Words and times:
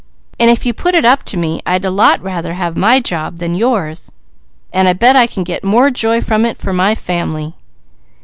And 0.39 0.49
if 0.49 0.65
you 0.65 0.73
put 0.73 0.95
it 0.95 1.05
up 1.05 1.21
to 1.25 1.37
me, 1.37 1.61
I'd 1.63 1.85
a 1.85 1.91
lot 1.91 2.19
rather 2.23 2.55
have 2.55 2.75
my 2.75 2.99
job 2.99 3.37
than 3.37 3.53
yours; 3.53 4.11
and 4.73 4.87
I 4.89 4.93
bet 4.93 5.15
I 5.15 5.27
get 5.27 5.63
more 5.63 5.91
joy 5.91 6.21
from 6.21 6.43
it 6.43 6.57
for 6.57 6.73
my 6.73 6.95
family!" 6.95 7.53